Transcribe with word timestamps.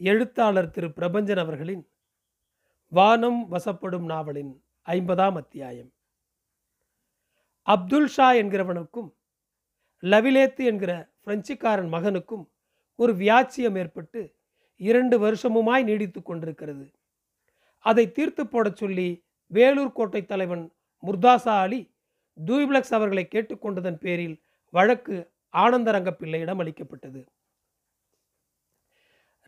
எழுத்தாளர் 0.00 0.70
திரு. 0.70 0.88
பிரபஞ்சன் 0.88 1.38
அவர்களின் 1.38 1.88
வானம் 2.88 3.46
வசப்படும் 3.50 4.04
நாவலின் 4.04 4.64
ஐம்பதாம் 4.86 5.36
அத்தியாயம் 5.36 5.92
அப்துல் 7.62 8.06
ஷா 8.06 8.32
என்கிறவனுக்கும் 8.32 9.08
லவிலேத்து 10.02 10.64
என்கிற 10.64 11.10
பிரெஞ்சுக்காரன் 11.24 11.88
மகனுக்கும் 11.94 12.44
ஒரு 12.96 13.12
வியாச்சியம் 13.12 13.78
ஏற்பட்டு 13.78 14.34
இரண்டு 14.76 15.18
வருஷமுமாய் 15.18 15.84
நீடித்து 15.84 16.22
கொண்டிருக்கிறது. 16.22 16.86
அதை 17.78 18.12
தீர்த்து 18.12 18.46
போடச் 18.46 18.76
சொல்லி 18.76 19.24
வேலூர் 19.46 19.92
கோட்டை 19.92 20.24
தலைவன் 20.24 20.72
முர்தாசா 21.02 21.54
அலி 21.60 21.94
தூய்பிளக்ஸ் 22.46 22.94
அவர்களை 22.98 23.28
கேட்டுக்கொண்டதன் 23.30 24.00
பேரில் 24.04 24.42
வழக்கு 24.70 25.30
ஆனந்தரங்கப்பிள்ளையிடம் 25.52 26.58
அளிக்கப்பட்டது. 26.58 27.24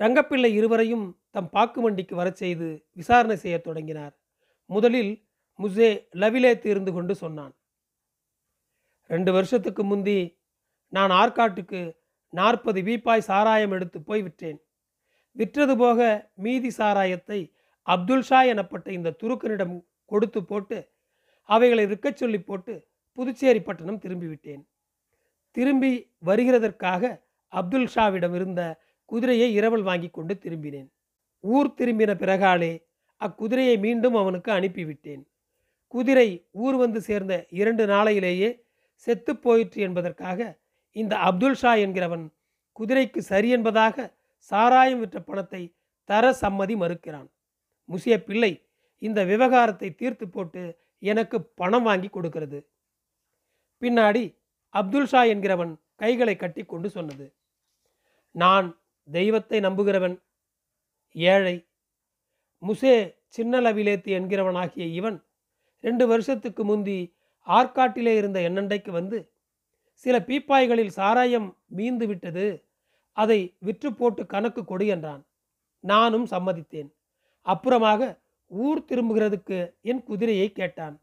ரங்கப்பிள்ளை 0.00 0.50
இருவரையும் 0.54 1.06
தம் 1.30 1.50
பாக்கு 1.50 1.80
வண்டிக்கு 1.82 2.14
வரச் 2.16 2.36
செய்து 2.36 2.86
விசாரணை 2.92 3.36
செய்யத் 3.36 3.64
தொடங்கினார். 3.64 4.14
முதலில் 4.70 5.12
முசே 5.58 5.88
லவிலேத்து 6.14 6.66
இருந்து 6.66 6.92
கொண்டு 6.92 7.14
சொன்னான். 7.14 7.54
ரெண்டு 9.10 9.32
வருஷத்துக்கு 9.32 9.82
முந்தி 9.84 10.18
நான் 10.92 11.10
ஆற்காட்டுக்கு 11.10 11.80
நாற்பது 12.32 12.80
வீப்பாய் 12.82 13.28
சாராயம் 13.30 13.72
எடுத்து 13.72 14.02
போய் 14.02 14.22
விற்றேன். 14.22 14.58
விற்றது 15.32 15.76
போக 15.76 16.30
மீதி 16.34 16.70
சாராயத்தை 16.70 17.40
அப்துல் 17.86 18.22
ஷா 18.22 18.42
எனப்பட்ட 18.44 18.88
இந்த 18.88 19.16
துருக்கனிடம் 19.22 19.74
கொடுத்து 20.04 20.44
போட்டு 20.44 20.78
அவைகளை 21.48 21.84
விற்கச் 21.86 22.16
சொல்லி 22.16 22.40
போட்டு 22.40 22.74
புதுச்சேரி 23.18 23.60
பட்டணம் 23.62 24.00
திரும்பிவிட்டேன் 24.00 24.62
திரும்பி 25.56 25.92
வருகிறதற்காக 26.26 27.02
அப்துல் 27.52 27.88
ஷாவிடம் 27.94 28.34
இருந்த 28.34 28.62
குதிரையை 29.10 29.48
இரவல் 29.58 29.82
வாங்கி 29.82 30.08
கொண்டு 30.10 30.34
திரும்பினேன். 30.34 30.88
ஊர் 31.44 31.74
திரும்பின 31.78 32.12
பிறகாலே 32.22 32.72
அக்குதிரையை 33.20 33.76
மீண்டும் 33.78 34.14
அவனுக்கு 34.14 34.50
அனுப்பிவிட்டேன். 34.52 35.22
குதிரை 35.94 36.28
ஊர் 36.64 36.76
வந்து 36.76 37.00
சேர்ந்த 37.00 37.34
இரண்டு 37.60 37.84
நாளையிலேயே 37.86 38.50
செத்து 39.06 39.32
போயிற்று 39.36 39.80
என்பதற்காக 39.82 40.40
இந்த 40.96 41.14
அப்துல் 41.28 41.54
ஷா 41.54 41.72
என்கிறவன் 41.84 42.24
குதிரைக்கு 42.76 43.20
சரி 43.30 43.48
என்பதாக 43.48 43.96
சாராயம் 44.50 44.98
விற்ற 44.98 45.18
பணத்தை 45.20 45.62
தர 46.08 46.24
சம்மதி 46.40 46.74
மறுக்கிறான். 46.76 47.28
முசிய 47.88 48.14
பிள்ளை 48.24 48.52
இந்த 49.02 49.20
விவகாரத்தை 49.24 49.88
தீர்த்து 49.94 50.26
போட்டு 50.28 50.62
எனக்கு 51.02 51.36
பணம் 51.60 51.82
வாங்கி 51.82 52.08
கொடுக்கிறது. 52.08 52.58
பின்னாடி 53.82 54.24
அப்துல் 54.74 55.06
ஷா 55.06 55.20
என்கிறவன் 55.24 55.72
கைகளை 55.96 56.36
கட்டி 56.36 56.62
கொண்டு 56.64 56.88
சொன்னது. 56.90 57.26
நான் 58.34 58.68
தெய்வத்தை 59.10 59.58
நம்புகிறவன் 59.60 60.16
ஏழை. 61.14 61.56
முசே 62.62 62.94
சின்னலவிலேத்து 63.36 64.10
என்கிறவனாகிய 64.18 64.84
இவன் 64.92 65.18
ரெண்டு 65.84 66.04
வருஷத்துக்கு 66.06 66.62
முந்தி 66.64 66.98
ஆற்காட்டிலே 67.46 68.12
இருந்த 68.16 68.38
என்னண்டைக்கு 68.40 68.90
வந்து 68.90 69.18
சில 69.92 70.16
பீப்பாய்களில் 70.20 70.96
சாராயம் 70.98 71.48
மீந்து 71.76 72.06
விட்டது. 72.06 72.46
அதை 73.16 73.38
விற்று 73.58 73.90
போட்டு 73.94 74.22
கணக்கு 74.26 74.62
கொடு 74.64 74.86
என்றான். 74.86 75.22
நானும் 75.84 76.26
சம்மதித்தேன். 76.26 76.90
அப்புறமாக 77.46 78.00
ஊர் 78.50 78.80
திரும்புகிறதுக்கு 78.88 79.58
என் 79.80 80.02
குதிரையை 80.02 80.48
கேட்டான். 80.52 80.96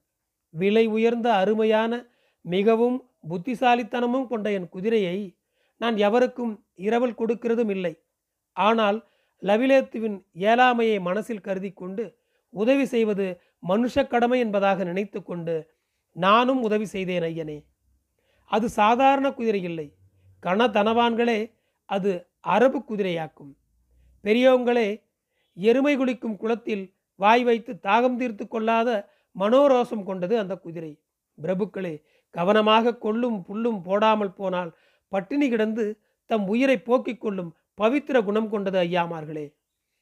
விலை 0.54 0.86
உயர்ந்த 0.88 1.28
அருமையான 1.34 1.94
மிகவும் 2.46 2.98
புத்திசாலித்தனமும் 3.30 4.28
கொண்ட 4.28 4.48
என் 4.52 4.70
குதிரையை 4.70 5.18
நான் 5.82 5.98
எவருக்கும் 6.08 6.54
இரவல் 6.88 7.20
கொடுக்கிறதும் 7.20 7.72
இல்லை. 7.76 7.94
ஆனால் 8.56 8.98
லவிலேத்துவின் 9.42 10.18
ஏழாமையை 10.52 10.98
மனசில் 11.00 11.46
கருதி 11.48 11.72
கொண்டு 11.74 12.04
உதவி 12.54 12.86
செய்வது 12.86 13.26
மனுஷ 13.68 14.04
கடமை 14.08 14.38
என்பதாக 14.46 14.84
நினைத்து 14.84 15.20
கொண்டு 15.24 15.56
நானும் 16.16 16.62
உதவி 16.62 16.86
செய்தேன் 16.86 17.26
ஐயனே. 17.30 17.58
அது 18.52 18.68
சாதாரண 18.80 19.28
குதிரை 19.32 19.62
இல்லை. 19.70 19.88
கனதனவான்களே 20.44 21.40
அது 21.90 22.12
அரபு 22.54 22.80
குதிரையாக்கும். 22.84 23.52
பெரியவங்களே 24.24 24.88
எருமை 25.58 25.94
குளிக்கும் 25.98 26.38
குளத்தில் 26.38 26.86
வாய் 27.20 27.44
வைத்து 27.44 27.72
தாகம் 27.88 28.18
தீர்த்து 28.18 28.46
கொள்ளாத 28.48 28.90
மனோரோசம் 29.36 30.04
கொண்டது 30.04 30.36
அந்த 30.40 30.54
குதிரை. 30.56 30.92
பிரபுக்களே 31.38 31.96
கவனமாக 32.36 32.98
கொள்ளும் 33.06 33.38
புல்லும் 33.48 33.80
போடாமல் 33.82 34.34
போனால் 34.34 34.72
பட்டினி 35.08 35.50
கிடந்து 35.50 36.00
தம் 36.26 36.48
உயிரை 36.48 36.78
போக்கிக் 36.78 37.22
கொள்ளும் 37.22 37.52
பவித்திர 37.82 38.24
குணம் 38.24 38.50
கொண்டது 38.50 38.80
ஐயாமார்களே. 38.80 39.46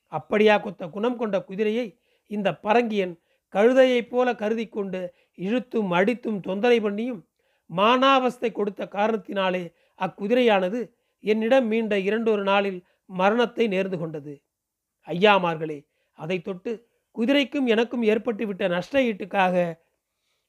அப்படியா 0.08 0.56
கொத்த 0.64 0.90
குணம் 0.90 1.18
கொண்ட 1.18 1.44
குதிரையை 1.44 1.97
இந்த 2.28 2.50
பரங்கியன் 2.56 3.13
கழுதையைப் 3.53 4.09
போல 4.09 4.36
கருதி 4.36 4.68
கொண்டு 4.68 5.13
இழுத்தும் 5.36 5.92
அடித்தும் 5.92 6.40
தொந்தரை 6.47 6.78
பண்ணியும் 6.81 7.22
மானாவஸ்தை 7.69 8.52
கொடுத்த 8.52 8.88
காரணத்தினாலே 8.92 9.63
அக்குதிரையானது 10.00 10.80
என்னிடம் 11.19 11.72
மீண்ட 11.72 11.96
இரண்டொரு 12.00 12.44
நாளில் 12.44 12.80
மரணத்தை 13.06 13.68
நேர்ந்து 13.68 13.97
கொண்டது. 13.97 14.34
ஐயாமார்களே 15.08 15.80
அதை 16.18 16.42
தொட்டு 16.42 16.72
குதிரைக்கும் 17.12 17.68
எனக்கும் 17.68 18.03
ஏற்பட்டுவிட்ட 18.03 18.68
நஷ்ட 18.69 19.02
ஈட்டுக்காக 19.02 19.56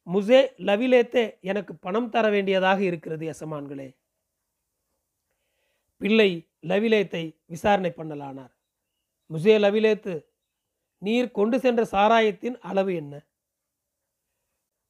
முசே 0.07 0.41
லவிலேத்தே 0.59 1.25
எனக்கு 1.41 1.73
பணம் 1.77 2.11
தர 2.11 2.29
வேண்டியதாக 2.29 2.81
இருக்கிறது 2.83 3.25
எசமான்களே 3.27 3.89
பிள்ளை 5.97 6.49
லவிலேத்தை 6.67 7.39
விசாரணை 7.47 7.93
பண்ணலானார். 7.97 8.53
முசே 9.31 9.55
லவிலேத்து 9.59 10.27
நீர் 10.99 11.31
கொண்டு 11.31 11.61
சென்ற 11.61 11.85
சாராயத்தின் 11.85 12.59
அளவு 12.59 12.95
என்ன? 12.95 13.27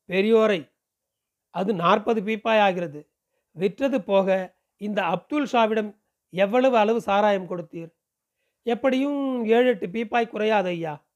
பெரியோரை 0.08 0.70
அது 1.50 1.74
நாற்பது 1.74 2.20
பீப்பாய் 2.20 2.60
ஆகிறது. 2.60 3.10
விற்றது 3.50 4.02
போக 4.02 4.56
இந்த 4.76 5.02
அப்துல் 5.04 5.48
ஷாவிடம் 5.52 5.90
எவ்வளவு 6.30 6.76
அளவு 6.76 7.00
சாராயம் 7.00 7.48
கொடுத்தீர்? 7.48 7.90
எப்படியும் 8.62 9.44
ஏழு 9.44 9.66
எட்டு 9.66 9.86
பீப்பாய் 9.86 10.28
குறையாது 10.28 10.68
ஐயா. 10.68 11.06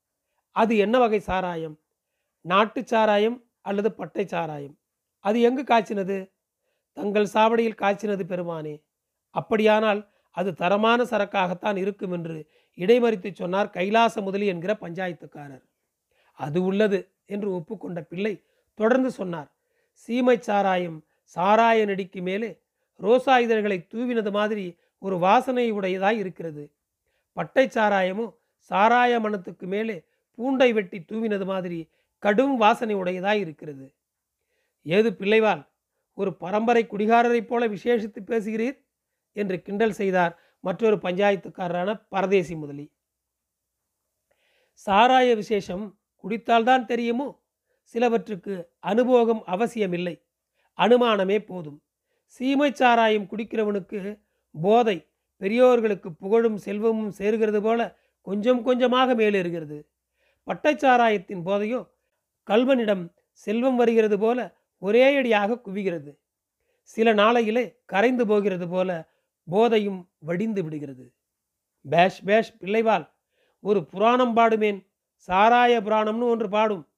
அது 0.50 0.76
என்ன 0.76 0.99
வகை 0.99 1.20
சாராயம்? 1.20 1.81
நாட்டு 2.41 2.87
சாராயம் 2.87 3.50
அல்லது 3.60 3.93
பட்டை 3.93 4.26
சாராயம்? 4.26 4.78
அது 5.25 5.41
எங்கு 5.41 5.62
காய்ச்சினது? 5.62 6.31
தங்கள் 6.93 7.28
சாவடியில் 7.34 7.81
காய்ச்சினது 7.81 8.25
பெருமானே. 8.25 8.75
அப்படியானால் 9.31 10.09
அது 10.31 10.55
தரமான 10.55 11.05
சரக்காகத்தான் 11.05 11.77
இருக்கும் 11.77 12.12
என்று 12.12 12.47
இடைமறித்து 12.77 13.33
சொன்னார் 13.33 13.71
கைலாச 13.71 14.21
முதலி 14.21 14.47
என்கிற 14.47 14.77
பஞ்சாயத்துக்காரர். 14.81 15.65
அது 16.33 16.62
உள்ளது 16.62 17.09
என்று 17.27 17.53
ஒப்புக்கொண்ட 17.53 18.00
பிள்ளை 18.00 18.43
தொடர்ந்து 18.75 19.11
சொன்னார். 19.11 19.53
சீமை 19.91 20.38
சாராயம் 20.38 21.05
சாராய 21.37 21.84
நெடிக்கு 21.84 22.22
மேலே 22.22 22.59
ரோசா 23.00 23.41
இதழ்களை 23.41 23.87
தூவினது 23.94 24.31
மாதிரி 24.31 24.77
ஒரு 24.99 25.19
வாசனை 25.19 25.72
உடையதாய் 25.72 26.17
இருக்கிறது. 26.17 26.71
பட்டை 27.33 27.67
சாராயமும் 27.67 28.34
சாராய 28.71 29.21
மனத்துக்கு 29.21 29.67
மேலே 29.67 30.03
பூண்டை 30.38 30.72
வெட்டி 30.72 30.99
தூவினது 31.00 31.44
மாதிரி 31.44 31.88
கடும் 32.19 32.56
வாசனை 32.56 32.97
உடையதாய் 32.97 33.38
இருக்கிறது. 33.38 33.93
ஏது 34.83 35.11
பிள்ளைவால் 35.11 35.67
ஒரு 36.15 36.34
பரம்பரை 36.34 36.87
குடிகாரரைப் 36.87 37.47
போல 37.47 37.69
விசேஷித்து 37.69 38.21
பேசுகிறீர்? 38.27 38.78
என்று 39.38 39.56
கிண்டல் 39.62 39.99
செய்தார் 40.00 40.34
மற்றொரு 40.60 40.97
பஞ்சாயத்துக்காரரான 40.97 41.91
பரதேசி 42.09 42.54
முதலி. 42.54 42.87
சாராய 44.87 45.34
விசேஷம் 45.34 45.84
குடித்தால்தான் 46.22 46.84
தெரியுமோ? 46.84 47.28
சிலவற்றுக்கு 47.93 48.54
அனுபோகம் 48.81 49.43
அவசியமில்லை. 49.44 50.15
அனுமானமே 50.78 51.38
போதும். 51.38 51.78
சீமை 52.38 52.71
சாராயம் 52.72 53.28
குடிக்கிறவனுக்கு 53.31 54.00
போதை 54.62 54.97
பெரியோர்களுக்கு 55.41 56.09
புகழும் 56.12 56.56
செல்வமும் 56.56 57.12
சேர்கிறது 57.19 57.60
போல 57.62 57.81
கொஞ்சம் 58.22 58.62
கொஞ்சமாக 58.62 59.14
மேலேறுகிறது. 59.14 59.79
பட்டைச்சாராயத்தின் 60.46 61.44
போதையோ? 61.44 61.81
கல்வனிடம் 62.49 63.05
செல்வம் 63.32 63.76
வருகிறது 63.76 64.17
போல 64.19 64.38
ஒரே 64.82 65.02
அடியாக 65.17 65.61
குவிகிறது. 65.67 66.12
சில 66.88 67.14
நாளையிலே 67.14 67.64
கரைந்து 67.85 68.26
போகிறது 68.26 68.67
போல 68.69 68.90
போதையும் 69.50 70.00
வடிந்து 70.19 70.62
விடுகிறது. 70.62 71.15
பேஷ் 71.85 72.23
பேஷ் 72.25 72.56
பிள்ளைவால் 72.61 73.06
ஒரு 73.61 73.85
புராணம் 73.85 74.37
பாடுமேன். 74.37 74.87
சாராய 75.29 75.81
புராணம்னு 75.81 76.29
ஒன்று 76.29 76.49
பாடும். 76.49 76.89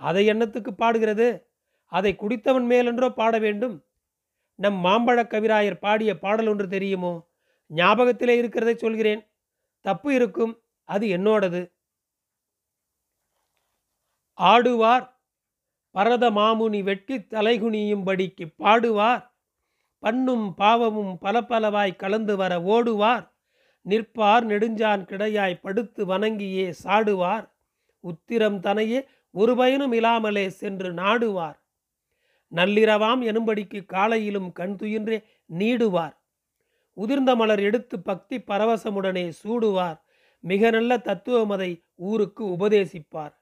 அதை 0.00 0.28
எண்ணத்துக்கு 0.28 0.70
பாடுகிறது? 0.70 1.50
அதை 1.92 2.16
குடித்தவன் 2.20 2.66
மேலென்றோ 2.72 3.10
பாட 3.10 3.38
வேண்டும். 3.38 3.84
நம் 4.54 4.84
மாம்பழ 4.84 5.22
கவிராயர் 5.24 5.80
பாடிய 5.80 6.18
பாடல் 6.18 6.46
ஒன்று 6.46 6.68
தெரியுமோ? 6.68 7.12
ஞாபகத்திலே 7.74 8.36
இருக்கிறதை 8.36 8.76
சொல்கிறேன். 8.76 9.22
தப்பு 9.80 10.14
இருக்கும் 10.14 10.62
அது 10.84 11.06
என்னோடது. 11.06 11.60
ஆடுவார் 14.38 15.06
பரத 15.90 16.30
மாமுனி 16.30 16.82
வெட்டி 16.82 17.18
தலைகுனியும்படிக்கு 17.18 18.44
பாடுவார் 18.58 19.22
பண்ணும் 19.98 20.54
பாவமும் 20.54 21.18
பல 21.18 21.40
பலவாய் 21.40 21.96
கலந்து 21.96 22.36
வர 22.36 22.58
ஓடுவார். 22.58 23.28
நிற்பார் 23.82 24.46
நெடுஞ்சான் 24.46 25.04
கிடையாய் 25.04 25.60
படுத்து 25.62 26.06
வணங்கியே 26.06 26.74
சாடுவார். 26.84 27.48
உத்திரம் 28.00 28.60
தனையே 28.60 29.06
ஒரு 29.30 29.56
பயனும் 29.56 29.92
இல்லாமலே 29.92 30.48
சென்று 30.48 30.92
நாடுவார். 30.92 31.58
நள்ளிரவாம் 32.54 33.22
எனும்படிக்கு 33.22 33.84
காலையிலும் 33.84 34.52
கண் 34.52 34.76
துயின்றே 34.82 35.24
நீடுவார். 35.58 36.16
உதிர்ந்த 36.96 37.36
மலர் 37.36 37.60
எடுத்து 37.60 38.00
பக்தி 38.00 38.38
பரவசமுடனே 38.38 39.32
சூடுவார். 39.44 40.00
மிக 40.40 40.70
நல்ல 40.70 40.96
தத்துவமதை 40.96 41.84
ஊருக்கு 41.94 42.44
உபதேசிப்பார். 42.44 43.37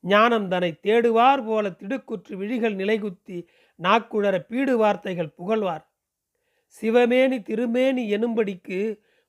ஞானம் 0.00 0.48
தன்னை 0.48 0.80
தேடுவார் 0.82 1.42
போல 1.46 1.68
திடுக்குற்று 1.70 2.34
விழிகள் 2.34 2.74
நிலைகுத்தி 2.74 3.46
நாக்குழற 3.78 4.38
பீடு 4.38 4.76
வார்த்தைகள் 4.76 5.34
புகழ்வார். 5.36 5.84
சிவமேனி 6.74 7.42
திருமேனி 7.42 8.04
எனும்படிக்கு 8.16 8.78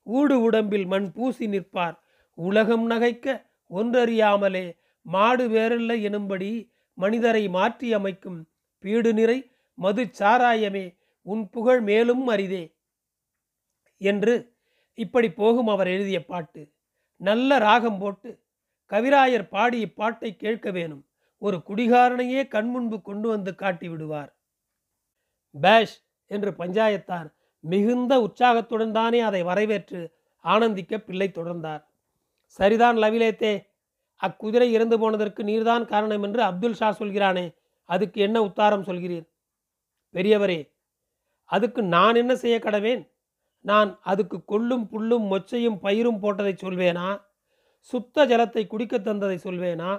ஊடு 0.07 0.35
உடம்பில் 0.41 0.85
மண் 0.85 1.11
பூசி 1.11 1.47
நிற்பார். 1.47 1.95
உலகம் 2.33 2.89
நகைக்க 2.89 3.45
ஒன்றறியாமலே 3.69 4.65
மாடு 5.01 5.49
வேறில்லை 5.49 5.97
எனும்படி 6.09 6.71
மனிதரை 6.93 7.49
மாற்றி 7.49 7.93
அமைக்கும் 7.93 8.39
பீடு 8.79 9.13
நிறை 9.13 9.51
மது 9.73 10.03
சாராயமே 10.19 10.85
உன் 11.21 11.49
புகழ் 11.49 11.81
மேலும் 11.81 12.27
அரிதே. 12.27 12.63
என்று 13.97 14.55
இப்படி 14.93 15.31
போகும் 15.31 15.67
அவர் 15.67 15.87
எழுதிய 15.87 16.25
பாட்டு. 16.25 16.61
நல்ல 17.21 17.57
ராகம் 17.57 17.99
போட்டு 17.99 18.29
கவிராயர் 18.91 19.47
பாடி 19.47 19.77
இப்பாட்டை 19.85 20.35
கேட்க 20.35 20.71
வேணும். 20.71 21.03
ஒரு 21.37 21.57
குடிகாரனையே 21.67 22.41
கண்முன்பு 22.47 23.01
கொண்டு 23.01 23.27
வந்து 23.27 23.55
காட்டி 23.55 23.87
விடுவார். 23.89 24.31
பேஷ் 25.55 25.95
என்று 26.27 26.51
பஞ்சாயத்தார் 26.51 27.29
மிகுந்த 27.59 28.13
உற்சாகத்துடன் 28.21 28.91
தானே 28.91 29.19
அதை 29.19 29.43
வரவேற்று 29.43 30.01
ஆனந்திக்க 30.45 30.97
பிள்ளை 30.97 31.31
தொடர்ந்தார். 31.35 31.83
சரிதான் 32.45 32.97
லவிலேத்தே 32.97 33.53
அக்குதிரை 34.21 34.67
இறந்து 34.71 34.99
போனதற்கு 34.99 35.43
நீர்தான் 35.43 35.85
காரணம் 35.85 36.23
என்று 36.23 36.41
அப்துல் 36.43 36.73
ஷா 36.73 36.89
சொல்கிறானே 36.99 37.45
அதுக்கு 37.89 38.21
என்ன 38.21 38.37
உத்தாரம் 38.41 38.87
சொல்கிறீர்? 38.87 39.25
பெரியவரே 40.15 40.59
அதுக்கு 41.45 41.81
நான் 41.83 42.15
என்ன 42.15 42.33
செய்ய 42.35 42.59
கடவேன்? 42.59 43.01
நான் 43.65 43.99
அதுக்கு 44.01 44.45
கொள்ளும் 44.45 44.85
புல்லும் 44.91 45.25
மொச்சையும் 45.31 45.81
பயிரும் 45.83 46.21
போட்டதை 46.21 46.53
சொல்வேனா? 46.61 47.07
சுத்த 47.89 48.25
ஜலத்தை 48.25 48.67
குடிக்க 48.67 48.97
தந்ததை 48.97 49.37
சொல்வேனா? 49.43 49.91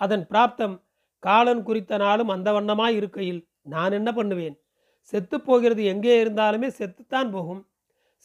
அதன் 0.00 0.24
பிராப்தம் 0.30 0.76
காலன் 1.18 1.62
குறித்த 1.62 1.96
நாளும் 1.96 2.28
அந்த 2.28 2.48
வண்ணமாய் 2.52 2.96
இருக்கையில் 2.96 3.40
நான் 3.62 3.92
என்ன 3.92 4.12
பண்ணுவேன்? 4.12 4.56
செத்து 5.12 5.36
போகிறது 5.40 5.84
எங்கே 5.84 6.14
இருந்தாலுமே 6.24 6.68
செத்துத்தான் 6.78 7.30
போகும். 7.30 7.62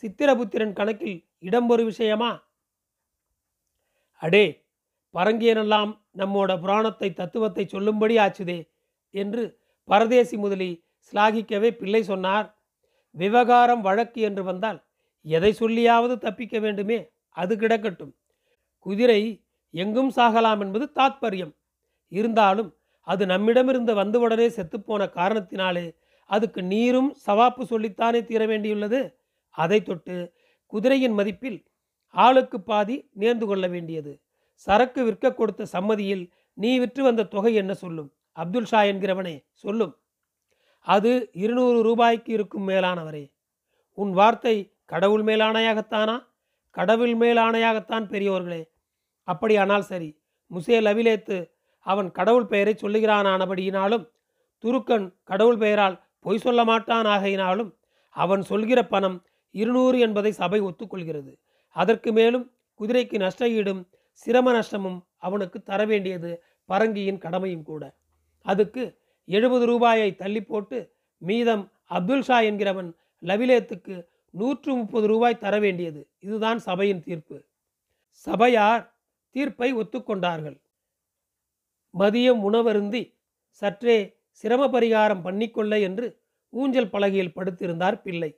சித்திரபுத்திரன் 0.03 0.73
கணக்கில் 0.73 1.17
இடம் 1.39 1.69
ஒரு 1.69 1.83
விஷயமா? 1.85 2.31
அடே 4.21 4.45
பரங்கியனெல்லாம் 5.13 5.91
நம்மோட 6.17 6.51
புராணத்தை 6.59 7.09
தத்துவத்தை 7.13 7.63
சொல்லும்படி 7.65 8.15
ஆச்சுதே 8.17 8.59
என்று 9.11 9.43
பரதேசி 9.83 10.37
முதலி 10.37 10.69
சிலாகிக்கவே 11.07 11.69
பிள்ளை 11.71 12.03
சொன்னார். 12.03 12.47
விவகாரம் 13.15 13.81
வழக்கு 13.81 14.21
என்று 14.21 14.43
வந்தால் 14.43 14.79
எதை 15.25 15.51
சொல்லியாவது 15.59 16.15
தப்பிக்க 16.17 16.59
வேண்டுமே 16.59 16.97
அது 17.29 17.53
கிடக்கட்டும். 17.55 18.13
குதிரை 18.85 19.21
எங்கும் 19.73 20.11
சாகலாம் 20.15 20.59
என்பது 20.59 20.85
தாத்பரியம். 20.95 21.53
இருந்தாலும் 22.11 22.69
அது 23.07 23.23
நம்மிடமிருந்து 23.25 23.93
வந்தவுடனே 23.95 24.47
செத்துப்போன 24.47 25.03
காரணத்தினாலே 25.19 25.85
அதுக்கு 26.29 26.61
நீரும் 26.73 27.09
சவாப்பு 27.25 27.63
சொல்லித்தானே 27.69 28.19
தீர 28.23 28.41
வேண்டியுள்ளது. 28.45 28.99
அதை 29.55 29.79
தொட்டு 29.83 30.15
குதிரையின் 30.73 31.17
மதிப்பில் 31.17 31.59
ஆளுக்கு 32.15 32.57
பாதி 32.61 32.95
நேர்ந்து 33.19 33.45
கொள்ள 33.45 33.65
வேண்டியது. 33.67 34.13
சரக்கு 34.53 35.01
விற்க 35.03 35.33
கொடுத்த 35.33 35.65
சம்மதியில் 35.65 36.23
நீ 36.53 36.71
விற்று 36.79 37.01
வந்த 37.03 37.29
தொகை 37.35 37.53
என்ன 37.53 37.73
சொல்லும்? 37.73 38.09
அப்துல் 38.31 38.69
ஷா 38.71 38.79
என்கிறவனே 38.91 39.35
சொல்லும். 39.63 39.93
அது 40.85 41.11
இருநூறு 41.43 41.79
ரூபாய்க்கு 41.83 42.31
இருக்கும் 42.33 42.67
மேலானவரே. 42.69 43.25
உன் 43.97 44.11
வார்த்தை 44.11 44.55
கடவுள் 44.85 45.23
மேலானையாகத்தானா 45.23 46.15
கடவுள் 46.77 47.13
மேலானையாகத்தான் 47.17 48.09
பெரியோர்களே. 48.13 48.61
அப்படியானால் 49.27 49.81
சரி. 49.81 50.19
முசே 50.51 50.77
லவிலேத்து 50.88 51.51
அவன் 51.80 52.12
கடவுள் 52.12 52.45
பெயரை 52.45 52.75
சொல்லுகிறானானபடியினாலும் 52.81 54.10
துருக்கன் 54.63 55.13
கடவுள் 55.24 55.57
பெயரால் 55.57 56.04
பொய் 56.19 56.38
சொல்ல 56.38 56.63
மாட்டான் 56.63 57.06
ஆகையினாலும் 57.06 57.77
அவன் 58.10 58.42
சொல்கிற 58.42 58.88
பணம் 58.88 59.25
இருநூறு 59.51 60.00
என்பதை 60.00 60.31
சபை 60.31 60.62
ஒத்துக்கொள்கிறது. 60.62 61.38
அதற்கு 61.69 62.12
மேலும் 62.12 62.51
குதிரைக்கு 62.80 63.18
நஷ்ட 63.18 63.50
ஈடும் 63.50 63.88
சிரம 64.12 64.51
நஷ்டமும் 64.51 65.06
அவனுக்கு 65.18 65.62
தர 65.62 65.86
வேண்டியது 65.86 66.44
பரங்கியின் 66.69 67.18
கடமையும் 67.18 67.63
கூட. 67.63 67.98
அதுக்கு 68.42 68.98
எழுபது 69.25 69.66
ரூபாயை 69.66 70.16
தள்ளி 70.16 70.44
போட்டு 70.44 70.94
மீதம் 71.18 71.72
அப்துல் 71.83 72.22
ஷா 72.22 72.39
என்கிறவன் 72.39 72.94
லவிலேத்துக்கு 73.24 74.06
நூற்று 74.30 74.75
முப்பது 74.75 75.07
ரூபாய் 75.07 75.38
தர 75.38 75.60
வேண்டியது 75.60 76.10
இதுதான் 76.19 76.60
சபையின் 76.60 77.04
தீர்ப்பு. 77.04 77.44
சபையார் 78.10 78.94
தீர்ப்பை 79.35 79.69
ஒத்துக்கொண்டார்கள். 79.73 80.57
மதியம் 81.93 82.41
உணவருந்தி 82.49 83.01
சற்றே 83.61 83.97
சிரம 84.29 84.63
பரிகாரம் 84.67 85.21
பண்ணிக்கொள்ள 85.21 85.73
என்று 85.81 86.07
ஊஞ்சல் 86.53 86.91
பலகையில் 86.91 87.35
படுத்திருந்தார் 87.35 87.97
பிள்ளை. 88.01 88.31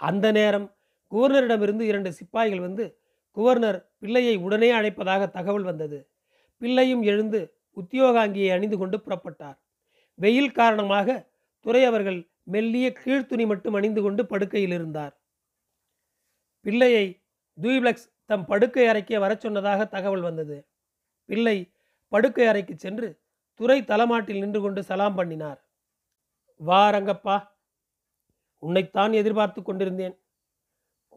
அந்த 0.00 0.26
நேரம் 0.32 0.66
குவர்னரிடமிருந்து 1.12 1.84
இரண்டு 1.90 2.10
சிப்பாய்கள் 2.12 2.60
வந்து 2.60 2.84
குவர்னர் 3.36 3.78
பிள்ளையை 3.98 4.36
உடனே 4.36 4.72
அழைப்பதாக 4.72 5.22
தகவல் 5.30 5.62
வந்தது. 5.62 5.98
பிள்ளையும் 6.62 7.02
எழுந்து 7.02 7.40
உத்தியோகாங்கியை 7.76 8.50
அணிந்து 8.52 8.76
கொண்டு 8.78 8.96
புறப்பட்டார். 8.98 9.58
வெயில் 10.18 10.52
காரணமாக 10.52 11.08
துறை 11.60 11.82
அவர்கள் 11.84 12.18
மெல்லிய 12.44 12.86
கீழ்த்துணி 13.02 13.44
மட்டும் 13.46 13.74
அணிந்து 13.74 14.00
கொண்டு 14.02 14.22
படுக்கையில் 14.26 14.70
இருந்தார். 14.70 15.14
பிள்ளையை 16.66 17.06
தூய்பிளக்ஸ் 17.58 18.08
தம் 18.30 18.44
படுக்கை 18.46 18.86
அறைக்கே 18.86 19.18
வரச் 19.18 19.40
சொன்னதாக 19.40 19.84
தகவல் 19.84 20.20
வந்தது. 20.20 20.66
பிள்ளை 21.24 21.56
படுக்கை 22.08 22.46
அறைக்கு 22.46 22.74
சென்று 22.78 23.08
துறை 23.54 23.84
தலைமாட்டில் 23.84 24.38
நின்று 24.38 24.60
கொண்டு 24.60 24.82
சலாம் 24.82 25.14
பண்ணினார். 25.14 25.60
வா 26.60 26.90
ரங்கப்பா. 26.90 27.36
உன்னைத்தான் 28.62 29.12
எதிர்பார்த்து 29.12 29.62
கொண்டிருந்தேன். 29.62 30.14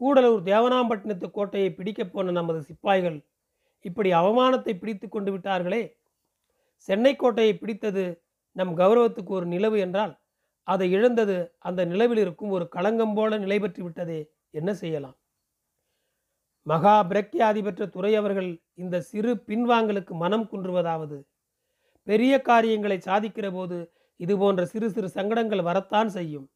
கூடலூர் 0.00 0.42
தேவனாம்பட்டினத்து 0.50 1.30
கோட்டையை 1.30 1.70
பிடிக்கப் 1.74 2.12
போன 2.12 2.30
நமது 2.30 2.62
சிப்பாய்கள் 2.62 3.18
இப்படி 3.84 4.10
அவமானத்தை 4.12 4.78
பிடித்து 4.78 5.08
கொண்டு 5.08 5.38
விட்டார்களே. 5.38 5.82
சென்னை 6.74 7.16
கோட்டையை 7.16 7.58
பிடித்தது 7.58 8.04
நம் 8.52 8.76
கௌரவத்துக்கு 8.78 9.32
ஒரு 9.38 9.46
நிலவு 9.46 9.78
என்றால் 9.78 10.14
அதை 10.62 10.90
இழந்தது 10.90 11.54
அந்த 11.58 11.84
நிலவில் 11.84 12.18
இருக்கும் 12.18 12.50
ஒரு 12.50 12.68
களங்கம் 12.68 13.14
போல 13.14 13.38
நிலை 13.38 13.58
பெற்று 13.60 13.82
விட்டதே. 13.82 14.20
என்ன 14.50 14.74
செய்யலாம்? 14.74 15.16
மகா 16.70 16.94
பிரக்யாதி 17.10 17.60
பெற்ற 17.66 17.82
துறை 17.86 18.12
அவர்கள் 18.20 18.50
இந்த 18.82 18.96
சிறு 19.10 19.32
பின்வாங்கலுக்கு 19.48 20.14
மனம் 20.22 20.46
குன்றுவதாவது. 20.52 21.18
பெரிய 22.06 22.34
காரியங்களை 22.48 22.98
சாதிக்கிற 23.08 23.46
போது 23.52 23.78
இது 24.20 24.34
போன்ற 24.38 24.62
சிறு 24.66 24.88
சிறு 24.94 25.08
சங்கடங்கள் 25.16 25.66
வரத்தான் 25.68 26.10
செய்யும். 26.16 26.46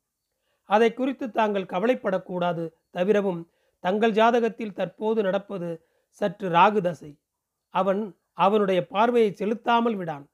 அதை 0.71 0.89
குறித்து 0.93 1.27
தாங்கள் 1.31 1.71
கவலைப்படக்கூடாது. 1.73 2.65
தவிரவும் 2.91 3.41
தங்கள் 3.85 4.17
ஜாதகத்தில் 4.19 4.77
தற்போது 4.79 5.21
நடப்பது 5.23 5.69
சற்று 6.21 6.49
ராகு 6.57 6.81
தசை. 6.81 7.11
அவன் 7.75 8.03
அவனுடைய 8.45 8.81
பார்வையை 8.95 9.31
செலுத்தாமல் 9.41 9.97
விடான். 10.01 10.25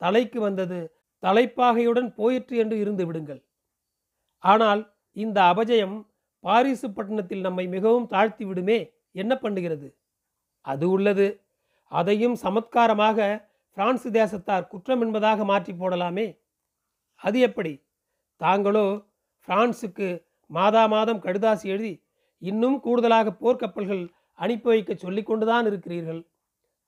தலைக்கு 0.00 0.38
வந்தது 0.40 0.78
தலைப்பாகையுடன் 1.22 2.10
போயிற்று 2.18 2.54
என்று 2.62 2.76
இருந்து 2.78 3.04
விடுங்கள். 3.06 3.40
ஆனால் 4.44 4.82
இந்த 5.16 5.38
அபஜயம் 5.52 5.96
பாரிசு 6.44 6.88
பட்டணத்தில் 6.96 7.44
நம்மை 7.46 7.64
மிகவும் 7.76 8.06
தாழ்த்தி 8.06 8.44
விடுமே. 8.44 8.80
என்ன 9.12 9.34
பண்ணுகிறது? 9.34 9.88
அது 10.60 10.90
உள்ளது. 10.90 11.42
அதையும் 11.92 12.36
சமத்காரமாக 12.42 13.48
பிரான்ஸ் 13.76 14.08
தேசத்தார் 14.08 14.66
குற்றம் 14.66 15.00
என்பதாக 15.00 15.44
மாற்றி 15.44 15.72
போடலாமே. 15.72 16.38
அது 17.14 17.40
எப்படி? 17.40 17.84
தாங்களோ 18.36 18.86
பிரான்சுக்கு 19.48 20.08
மாதா 20.46 20.86
மாதம் 20.86 21.20
கடுதாசி 21.20 21.62
எழுதி 21.62 22.04
இன்னும் 22.38 22.80
கூடுதலாக 22.80 23.30
போர்க்கப்பல்கள் 23.30 24.10
அனுப்பி 24.34 24.68
வைக்க 24.68 24.94
சொல்லி 24.94 25.22
கொண்டுதான் 25.22 25.66
இருக்கிறீர்கள். 25.66 26.26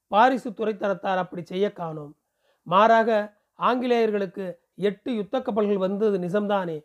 பாரிசு 0.08 0.50
துறைத்தனத்தார் 0.50 1.16
அப்படி 1.16 1.42
செய்ய 1.42 1.72
காணோம். 1.72 2.16
மாறாக 2.62 3.40
ஆங்கிலேயர்களுக்கு 3.58 4.60
எட்டு 4.74 5.14
யுத்த 5.14 5.42
கப்பல்கள் 5.42 5.76
வந்தது 5.76 6.18
நிஜம்தானே? 6.18 6.78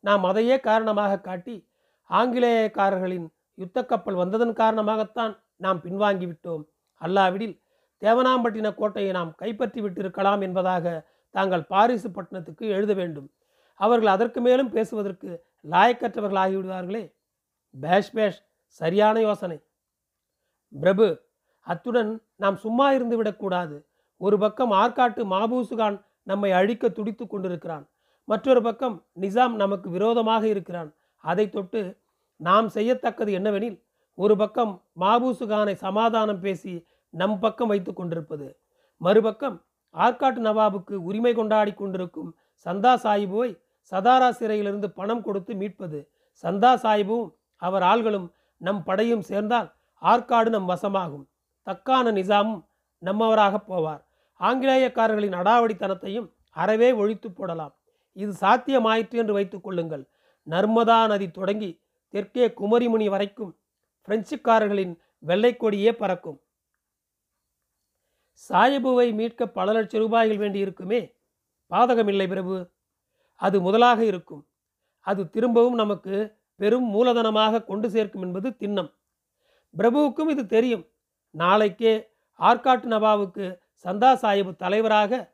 நாம் 0.00 0.24
அதையே 0.24 0.60
காரணமாக 0.60 1.20
காட்டி 1.20 1.56
ஆங்கிலேயக்காரர்களின் 2.10 3.26
யுத்த 3.62 3.84
கப்பல் 3.84 4.20
வந்ததன் 4.22 4.54
காரணமாகத்தான் 4.62 5.32
நாம் 5.64 5.80
பின்வாங்கிவிட்டோம். 5.84 6.64
அல்லாவிடில் 7.00 7.54
தேவனாம்பட்டின 8.02 8.70
கோட்டையை 8.74 9.12
நாம் 9.12 9.34
கைப்பற்றி 9.34 9.80
விட்டிருக்கலாம் 9.82 10.42
என்பதாக 10.46 10.94
தாங்கள் 11.34 11.64
பாரிசு 11.72 12.08
பட்டணத்துக்கு 12.10 12.64
எழுத 12.68 12.92
வேண்டும். 12.94 13.28
அவர்கள் 13.80 14.10
அதற்கு 14.14 14.40
மேலும் 14.40 14.70
பேசுவதற்கு 14.70 15.30
லாயக்கற்றவர்கள் 15.72 16.42
ஆகிவிடுவார்களே 16.44 17.04
பேஷ் 17.74 18.12
பேஷ் 18.12 18.38
சரியான 18.80 19.16
யோசனை. 19.20 19.58
பிரபு 20.72 21.06
அத்துடன் 21.66 22.12
நாம் 22.36 22.56
சும்மா 22.56 22.86
இருந்து 22.92 23.16
விடக்கூடாது 23.16 23.76
ஒரு 24.20 24.36
பக்கம் 24.38 24.72
ஆற்காட்டு 24.82 25.22
மாபூசுகான் 25.32 25.96
நம்மை 26.22 26.50
அழிக்க 26.52 26.88
துடித்து 26.88 27.24
கொண்டிருக்கிறான். 27.26 27.84
மற்றொரு 28.28 28.60
பக்கம் 28.62 28.96
நிசாம் 29.20 29.54
நமக்கு 29.62 29.88
விரோதமாக 29.90 30.44
இருக்கிறான். 30.48 30.90
அதை 31.24 31.44
தொட்டு 31.50 31.80
நாம் 32.40 32.68
செய்யத்தக்கது 32.68 33.30
என்னவெனில் 33.32 33.78
ஒரு 34.14 34.36
பக்கம் 34.36 34.72
மாபூசுகானை 35.00 35.74
சமாதானம் 35.74 36.40
பேசி 36.40 36.86
நம் 37.10 37.38
பக்கம் 37.38 37.68
வைத்து 37.68 37.92
கொண்டிருப்பது 37.92 38.48
மறுபக்கம் 39.00 39.56
ஆற்காட்டு 39.94 40.40
நவாபுக்கு 40.40 40.94
உரிமை 41.08 41.32
கொண்டாடி 41.34 41.72
கொண்டிருக்கும் 41.74 42.30
சந்தா 42.66 42.92
சாஹிபுவை 43.02 43.50
சதாரா 43.92 44.30
சிறையிலிருந்து 44.30 44.90
பணம் 44.90 45.22
கொடுத்து 45.22 45.54
மீட்பது 45.54 45.98
சந்தா 46.44 46.72
சாஹிபும் 46.74 47.28
அவர் 47.62 47.82
ஆள்களும் 47.82 48.26
நம் 48.60 48.82
படையும் 48.82 49.20
சேர்ந்தால் 49.20 49.68
ஆற்காடு 50.02 50.50
நம் 50.50 50.68
வசமாகும். 50.68 51.24
தக்கான 51.66 52.12
நிசாமும் 52.12 52.62
நம்மவராக 53.02 53.54
போவார். 53.68 54.02
ஆங்கிலேயக்காரர்களின் 54.40 55.38
அடாவடித்தனத்தையும் 55.40 56.28
அறவே 56.56 56.92
ஒழித்து 56.92 57.32
போடலாம். 57.32 57.74
இது 58.12 58.32
சாத்தியமாயிற்று 58.40 59.16
என்று 59.22 59.32
வைத்துக் 59.32 59.64
கொள்ளுங்கள். 59.64 60.04
நர்மதா 60.46 61.06
நதி 61.06 61.30
தொடங்கி 61.30 61.70
தெற்கே 62.16 62.48
குமரிமுனி 62.48 63.08
வரைக்கும் 63.08 63.58
பிரெஞ்சுக்காரர்களின் 64.08 64.98
வெள்ளைக்கொடியே 65.26 65.92
பறக்கும். 65.92 66.40
சாயபுவை 68.48 69.14
மீட்க 69.14 69.46
பல 69.46 69.72
லட்சம் 69.72 70.00
ரூபாய்கள் 70.00 70.36
வேண்டியிருக்குமே? 70.36 71.14
பாதகமில்லை 71.70 72.28
பிரபு. 72.28 72.70
அது 73.34 73.60
முதலாக 73.60 74.04
இருக்கும். 74.04 74.48
அது 75.00 75.30
திரும்பவும் 75.30 75.74
நமக்கு 75.74 76.38
பெரும் 76.54 76.88
மூலதனமாக 76.94 77.64
கொண்டு 77.64 77.90
சேர்க்கும் 77.90 78.22
என்பது 78.22 78.50
திண்ணம். 78.50 78.92
பிரபுவுக்கும் 79.74 80.28
இது 80.28 80.46
தெரியும். 80.46 80.88
நாளைக்கே 81.30 82.08
ஆற்காட்டு 82.38 82.86
நவாபுக்கு 82.94 83.58
சந்தா 83.84 84.10
சாஹிபு 84.22 84.56
தலைவராக 84.56 85.32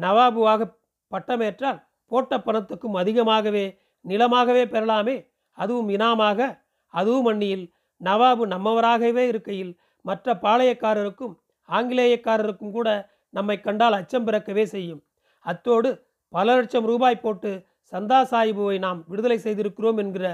நவாபுவாக 0.00 0.76
பட்டமேற்றால் 1.08 1.88
போட்ட 2.06 2.38
பணத்துக்கும் 2.38 2.96
அதிகமாகவே 2.96 3.78
நிலமாகவே 4.08 4.64
பெறலாமே? 4.74 5.31
அதுவும் 5.52 5.88
இனாமாக 5.88 6.40
அதுவும் 6.86 7.26
அந்நியில் 7.26 7.72
நவாபு 8.00 8.44
நம்மவராகவே 8.46 9.18
இருக்கையில் 9.18 9.78
மற்ற 10.00 10.34
பாளையக்காரருக்கும் 10.34 11.34
ஆங்கிலேயக்காரருக்கும் 11.68 12.70
கூட 12.70 12.88
நம்மை 13.30 13.60
கண்டால் 13.60 13.92
அச்சம் 13.92 14.26
பிறக்கவே 14.26 14.62
செய்யும். 14.62 15.02
அத்தோடு 15.38 15.90
பல 16.28 16.54
லட்சம் 16.54 16.84
ரூபாய் 16.84 17.20
போட்டு 17.20 17.66
சந்தா 17.92 18.18
சாஹிபுவை 18.30 18.78
நாம் 18.78 19.04
விடுதலை 19.06 19.38
செய்திருக்கிறோம் 19.38 19.96
என்கிற 19.96 20.26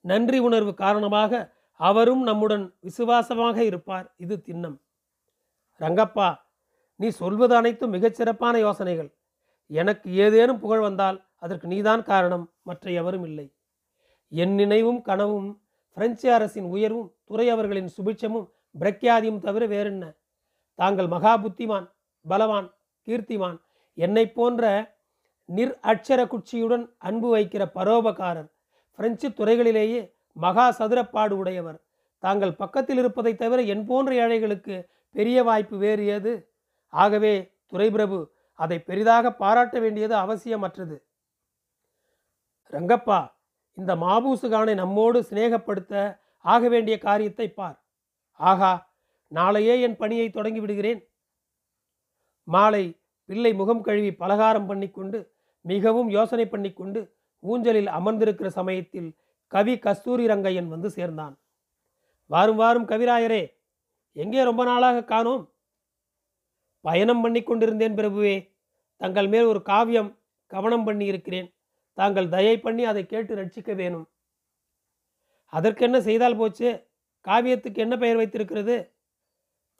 நன்றி 0.00 0.38
உணர்வு 0.38 0.74
காரணமாக 0.74 1.32
அவரும் 1.80 2.22
நம்முடன் 2.22 2.64
விசுவாசமாக 2.80 3.64
இருப்பார். 3.64 4.14
இது 4.16 4.42
திண்ணம். 4.46 4.76
ரங்கப்பா 5.80 6.28
நீ 6.96 7.08
சொல்வது 7.08 7.56
அனைத்தும் 7.56 7.92
மிகச்சிறப்பான 7.92 8.58
யோசனைகள். 8.58 9.10
எனக்கு 9.66 10.08
ஏதேனும் 10.14 10.60
புகழ் 10.60 10.80
வந்தால் 10.80 11.18
அதற்கு 11.38 11.66
நீதான் 11.66 12.02
காரணம். 12.02 12.52
மற்ற 12.62 12.90
எவரும் 12.90 13.24
இல்லை. 13.24 13.46
என் 14.34 14.54
நினைவும் 14.54 15.02
கனவும் 15.02 15.60
பிரெஞ்சு 15.92 16.32
அரசின் 16.32 16.64
உயர்வும் 16.64 17.12
துறை 17.24 17.48
அவர்களின் 17.48 17.90
சுபிட்சமும் 17.96 18.50
பிரக்யாதியும் 18.80 19.38
தவிர 19.38 19.66
வேறென்ன? 19.66 20.12
தாங்கள் 20.74 21.06
மகா 21.06 21.36
புத்திமான் 21.36 21.90
பலவான் 22.28 22.72
கீர்த்திமான் 23.06 23.60
என்னை 23.94 24.30
போன்ற 24.30 24.94
நிர் 25.44 25.78
அட்சர 25.82 26.26
குச்சியுடன் 26.26 26.88
அன்பு 26.98 27.36
வைக்கிற 27.36 27.66
பரோபகாரர் 27.74 28.50
பிரெஞ்சு 28.96 29.28
துறைகளிலேயே 29.28 30.12
மகா 30.32 30.74
சதுரப்பாடு 30.78 31.30
உடையவர். 31.30 31.82
தாங்கள் 32.18 32.54
பக்கத்தில் 32.54 32.98
இருப்பதைத் 32.98 33.38
தவிர 33.38 33.62
என் 33.62 33.84
போன்ற 33.84 34.14
ஏழைகளுக்கு 34.14 34.88
பெரிய 35.10 35.42
வாய்ப்பு 35.42 35.76
வேறு 35.76 36.06
ஏது? 36.06 36.50
ஆகவே 36.88 37.52
துரை 37.66 37.90
பிரபு 37.90 38.30
அதை 38.54 38.78
பெரிதாக 38.78 39.32
பாராட்ட 39.32 39.78
வேண்டியது 39.78 40.16
அவசியமற்றது. 40.16 41.02
ரங்கப்பா 42.70 43.32
இந்த 43.78 43.92
மாபூசுகானை 43.96 44.74
நம்மோடு 44.74 45.18
சிநேகப்படுத்த 45.22 45.92
ஆக 46.44 46.68
வேண்டிய 46.68 46.98
காரியத்தை 46.98 47.46
பார். 47.52 47.78
ஆகா 48.40 48.72
நாளையே 49.32 49.74
என் 49.80 49.96
பணியை 49.96 50.26
தொடங்கி 50.30 50.60
விடுகிறேன் 50.60 51.00
மாலை 52.48 52.84
பிள்ளை 53.28 53.52
முகம் 53.54 53.82
கழுவி 53.82 54.10
பலகாரம் 54.22 54.66
பண்ணிக்கொண்டு 54.66 55.18
மிகவும் 55.64 56.08
யோசனை 56.10 56.46
பண்ணிக்கொண்டு 56.48 57.00
ஊஞ்சலில் 57.42 57.90
அமர்ந்திருக்கிற 57.98 58.48
சமயத்தில் 58.58 59.08
கவி 59.52 59.74
கஸ்தூரி 59.78 60.24
ரங்கையன் 60.32 60.68
வந்து 60.68 60.88
சேர்ந்தான். 60.90 61.34
வாரும் 62.30 62.56
வாரும் 62.56 62.88
கவிராயரே 62.88 63.42
எங்கே 64.16 64.42
ரொம்ப 64.48 64.62
நாளாக 64.64 65.04
காணோம்? 65.04 65.42
பயணம் 66.84 67.22
பண்ணி 67.24 67.40
கொண்டிருந்தேன் 67.42 67.96
பிரபுவே 67.98 68.34
தங்கள் 69.00 69.28
மேல் 69.28 69.50
ஒரு 69.52 69.62
காவியம் 69.62 70.10
கவனம் 70.50 70.86
பண்ணியிருக்கிறேன். 70.88 71.48
தாங்கள் 71.98 72.28
தயை 72.28 72.60
பண்ணி 72.60 72.84
அதை 72.84 73.06
கேட்டு 73.06 73.32
ரட்சிக்க 73.36 73.74
வேணும். 73.74 74.06
அதற்கென்ன 75.52 76.00
செய்தால் 76.00 76.36
போச்சு? 76.36 76.68
காவியத்துக்கு 77.24 77.74
என்ன 77.74 77.96
பெயர் 77.96 78.16
வைத்திருக்கிறது? 78.16 78.76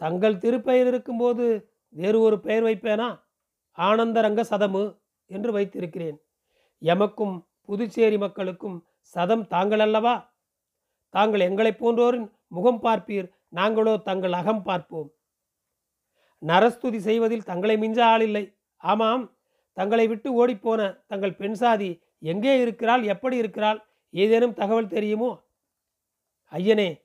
தங்கள் 0.00 0.34
திருப்பெயர் 0.34 0.86
இருக்கும்போது 0.86 1.44
வேறு 1.88 2.20
ஒரு 2.20 2.40
பெயர் 2.40 2.62
வைப்பேனா? 2.62 3.08
ஆனந்தரங்க 3.78 4.42
சதமு 4.50 4.84
என்று 5.30 5.52
வைத்திருக்கிறேன். 5.52 6.18
எமக்கும் 6.82 7.36
புதுச்சேரி 7.64 8.18
மக்களுக்கும் 8.18 8.78
சதம் 8.98 9.46
தாங்கள் 9.46 9.80
அல்லவா 9.80 10.14
தாங்கள் 11.14 11.40
எங்களைப் 11.40 11.80
போன்றோரின் 11.80 12.28
முகம் 12.46 12.82
பார்ப்பீர் 12.82 13.28
நாங்களோ 13.48 14.02
தங்கள் 14.02 14.32
அகம் 14.32 14.62
பார்ப்போம். 14.62 15.08
நரஸ்துதி 16.42 16.98
செய்வதில் 16.98 17.48
தங்களை 17.50 17.76
மிஞ்ச 17.76 17.98
ஆளில்லை 18.02 18.44
ஆமாம் 18.76 19.24
தங்களை 19.72 20.06
விட்டு 20.08 20.28
ஓடிப்போன 20.40 21.04
தங்கள் 21.06 21.34
பெண் 21.34 21.54
சாதி 21.54 22.02
எங்கே 22.18 22.60
இருக்கிறாள் 22.60 23.02
எப்படி 23.02 23.36
இருக்கிறாள் 23.36 23.86
ஏதேனும் 24.10 24.52
தகவல் 24.52 24.88
தெரியுமோ? 24.88 25.42
ஐயனே 26.50 27.00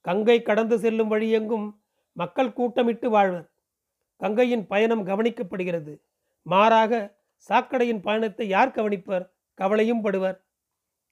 கங்கை 0.00 0.42
கடந்து 0.42 0.78
செல்லும் 0.78 1.10
வழியெங்கும் 1.10 1.78
மக்கள் 2.12 2.48
கூட்டமிட்டு 2.48 3.06
வாழ்வர். 3.06 3.50
கங்கையின் 4.16 4.66
பயணம் 4.66 5.06
கவனிக்கப்படுகிறது. 5.06 6.00
மாறாக 6.42 7.18
சாக்கடையின் 7.48 8.00
பயணத்தை 8.00 8.48
யார் 8.48 8.70
கவனிப்பர்? 8.70 9.30
கவலையும் 9.54 10.04
படுவர். 10.04 10.40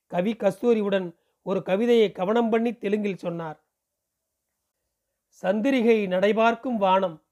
கவி 0.06 0.32
கஸ்தூரியுடன் 0.32 1.16
ஒரு 1.42 1.62
கவிதையை 1.62 2.12
கவனம் 2.12 2.48
பண்ணி 2.48 2.72
தெலுங்கில் 2.72 3.16
சொன்னார். 3.16 3.62
சந்திரிகை 5.42 6.08
நடைபார்க்கும் 6.08 6.76
வானம் 6.76 7.22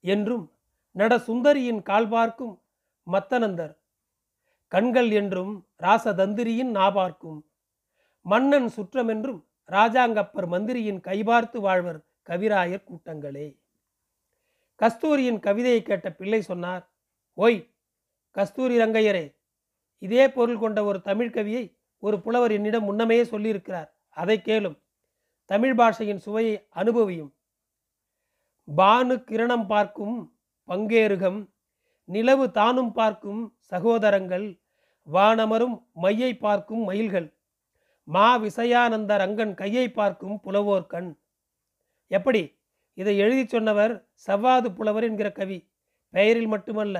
என்றும் 0.00 0.52
நட 0.90 1.16
சுந்தரியின் 1.18 1.82
கால் 1.82 2.08
பார்க்கும் 2.08 2.59
மத்தனந்தர். 3.12 3.74
கண்கள் 4.66 5.10
என்றும் 5.10 5.68
ராசதந்திரியின் 5.82 6.70
நாபார்க்கும். 6.70 7.40
மன்னன் 8.20 8.70
சுற்றமென்றும் 8.76 9.40
ராஜாங்கப்பர் 9.66 10.46
மந்திரியின் 10.46 11.00
கைபார்த்து 11.00 11.58
வாழ்வர் 11.58 12.00
கவிராயர் 12.26 12.84
கூட்டங்களே. 12.84 13.58
கஸ்தூரியின் 14.80 15.40
கவிதையை 15.40 15.82
கேட்ட 15.82 16.12
பிள்ளை 16.12 16.42
சொன்னார் 16.42 16.92
ஓய் 17.34 17.74
கஸ்தூரி 18.30 18.78
ரங்கையரே 18.78 19.36
இதே 19.98 20.28
பொருள் 20.28 20.58
கொண்ட 20.58 20.84
ஒரு 20.84 21.00
தமிழ் 21.00 21.32
கவியை 21.34 21.64
ஒரு 21.98 22.20
புலவர் 22.20 22.52
என்னிடம் 22.52 22.84
முன்னமே 22.84 23.22
சொல்லியிருக்கிறார். 23.22 23.90
அதை 24.08 24.40
கேளும். 24.44 24.78
தமிழ் 25.44 25.78
பாஷையின் 25.78 26.16
சுவையை 26.16 26.66
அனுபவியும். 26.70 27.34
பானு 28.76 29.14
கிரணம் 29.30 29.66
பார்க்கும் 29.66 30.38
பங்கேருகம் 30.68 31.48
நிலவு 32.10 32.50
தானும் 32.50 32.92
பார்க்கும் 32.92 33.42
சகோதரங்கள் 33.58 34.46
வானமரும் 35.12 35.76
மையை 35.92 36.32
பார்க்கும் 36.36 36.82
மயில்கள் 36.84 37.28
மா 38.04 38.28
விசயானந்த 38.38 39.12
ரங்கன் 39.22 39.54
கையை 39.54 39.90
பார்க்கும் 39.90 40.40
புலவோர் 40.44 40.86
கண். 40.86 41.10
எப்படி? 42.10 42.42
இதை 42.98 43.18
எழுதி 43.18 43.44
சொன்னவர் 43.46 43.92
சவ்வாது 44.26 44.68
புலவர் 44.74 45.02
என்கிற 45.02 45.28
கவி. 45.32 45.58
பெயரில் 46.14 46.46
மட்டுமல்ல 46.46 46.96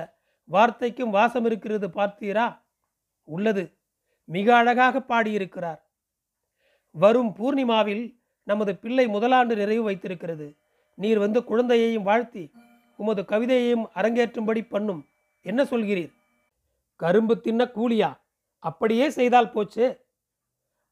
வார்த்தைக்கும் 0.49 1.09
வாசம் 1.09 1.45
இருக்கிறது 1.45 1.87
பார்த்தீரா? 1.87 2.47
உள்ளது. 3.23 3.63
மிக 4.29 4.55
அழகாக 4.55 5.01
பாடியிருக்கிறார். 5.01 5.81
வரும் 6.95 7.31
பூர்ணிமாவில் 7.39 8.05
நமது 8.43 8.73
பிள்ளை 8.75 9.05
முதலாண்டு 9.07 9.55
நிறைவு 9.55 9.83
வைத்திருக்கிறது. 9.83 10.47
நீர் 10.97 11.19
வந்து 11.19 11.39
குழந்தையையும் 11.43 12.03
வாழ்த்தி 12.03 12.43
உமது 13.01 13.21
கவிதையையும் 13.31 13.85
அரங்கேற்றும்படி 13.99 14.61
பண்ணும். 14.67 15.01
என்ன 15.45 15.61
சொல்கிறீர்? 15.63 16.11
கரும்பு 16.99 17.35
தின்ன 17.45 17.61
கூலியா? 17.77 18.09
அப்படியே 18.63 19.05
செய்தால் 19.17 19.53
போச்சு. 19.53 19.85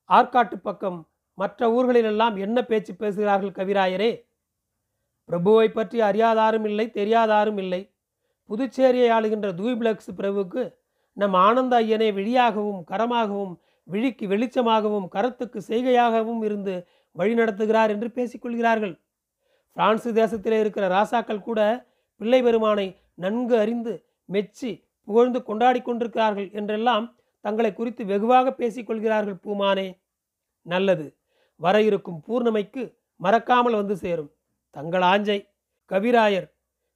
ஆற்காட்டு 0.10 0.58
பக்கம் 0.68 1.00
மற்ற 1.38 1.68
ஊர்களிலெல்லாம் 1.75 2.36
என்ன 2.46 2.58
பேச்சு 2.63 2.94
பேசுகிறார்கள் 2.96 3.58
கவிராயரே? 3.60 4.12
பிரபுவை 5.30 5.68
பற்றி 5.70 5.98
அறியாதாரும் 6.01 6.68
இல்லை 6.70 6.86
தெரியாதாரும் 7.00 7.60
இல்லை. 7.63 7.82
புதுச்சேரியை 8.50 9.10
ஆளுகின்ற 9.16 9.50
தூய்பிளக்ஸ் 9.60 10.12
பிரபுவுக்கு 10.20 10.63
நம் 11.18 11.36
ஆனந்த 11.48 11.75
ஐயனை 11.84 12.08
விழியாகவும் 12.18 12.82
கரமாகவும் 12.92 13.54
விழிக்கு 13.88 14.25
வெளிச்சமாகவும் 14.28 15.08
கரத்துக்கு 15.16 15.60
செய்கையாகவும் 15.68 16.42
இருந்து 16.48 16.74
வழி 17.16 17.34
நடத்துகிறார் 17.34 17.92
என்று 17.96 18.10
பேசிக்கொள்கிறார்கள் 18.18 18.96
பிரான்சு 19.78 20.10
தேசத்திலே 20.12 20.58
இருக்கிற 20.60 20.86
ராசாக்கள் 20.88 21.46
கூட 21.46 21.62
பிள்ளை 22.20 22.42
பெருமானை 22.42 22.88
நன்கு 23.16 23.58
அறிந்து 23.58 23.94
மெச்சி 24.26 24.72
புகழ்ந்து 25.08 25.44
கொண்டாடி 25.44 25.82
கொண்டிருக்கிறார்கள் 25.82 26.50
என்றெல்லாம் 26.52 27.06
தங்களை 27.46 27.74
குறித்து 27.74 28.06
வெகுவாக 28.06 28.54
பேசிக்கொள்கிறார்கள் 28.58 29.38
பூமானே. 29.44 29.88
நல்லது. 30.66 31.18
வர 31.56 31.82
இருக்கும் 31.82 32.24
பூர்ணமைக்கு 32.28 32.84
மறக்காமல் 33.16 33.74
வந்து 33.74 33.96
சேரும். 33.98 34.32
தங்கள் 34.76 35.02
ஆஞ்சை 35.02 35.40
கவிராயர் 35.92 36.48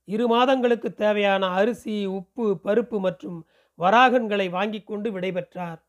இரு 0.07 0.27
மாதங்களுக்கு 0.27 0.93
தேவையான 0.93 1.47
அரிசி 1.47 2.05
உப்பு 2.05 2.45
பருப்பு 2.63 2.99
மற்றும் 2.99 3.39
வராகன்களை 3.79 4.49
வாங்கி 4.49 4.81
கொண்டு 4.83 5.09
விடைபெற்றார். 5.11 5.79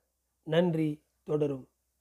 நன்றி. 0.47 0.91
தொடரும். 1.25 1.64